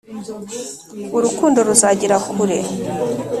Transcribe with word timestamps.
Ururukundo 1.15 1.59
ruzagera 1.67 2.15
kure 2.27 2.57